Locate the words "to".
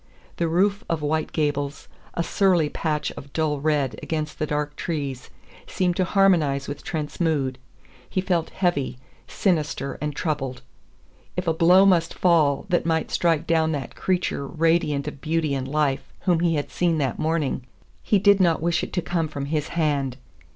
5.97-6.05, 18.93-19.03